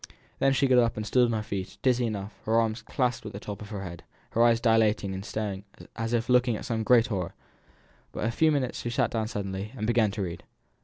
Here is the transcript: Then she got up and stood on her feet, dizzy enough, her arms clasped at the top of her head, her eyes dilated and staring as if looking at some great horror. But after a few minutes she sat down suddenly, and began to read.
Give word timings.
Then 0.39 0.51
she 0.53 0.65
got 0.65 0.79
up 0.79 0.97
and 0.97 1.05
stood 1.05 1.25
on 1.25 1.33
her 1.33 1.43
feet, 1.43 1.77
dizzy 1.83 2.07
enough, 2.07 2.33
her 2.45 2.55
arms 2.59 2.81
clasped 2.81 3.27
at 3.27 3.33
the 3.33 3.39
top 3.39 3.61
of 3.61 3.69
her 3.69 3.83
head, 3.83 4.01
her 4.31 4.41
eyes 4.41 4.59
dilated 4.59 5.11
and 5.11 5.23
staring 5.23 5.63
as 5.95 6.11
if 6.11 6.27
looking 6.27 6.55
at 6.55 6.65
some 6.65 6.81
great 6.81 7.05
horror. 7.05 7.35
But 8.11 8.21
after 8.23 8.29
a 8.29 8.31
few 8.39 8.51
minutes 8.51 8.79
she 8.81 8.89
sat 8.89 9.11
down 9.11 9.27
suddenly, 9.27 9.71
and 9.77 9.85
began 9.85 10.09
to 10.09 10.23
read. 10.23 10.43